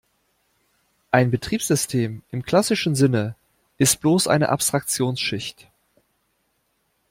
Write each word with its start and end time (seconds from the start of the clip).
Ein 1.11 1.29
Betriebssystem 1.29 2.23
im 2.31 2.41
klassischen 2.41 2.95
Sinne 2.95 3.35
ist 3.77 4.01
bloß 4.01 4.27
eine 4.27 4.49
Abstraktionsschicht. 4.49 5.67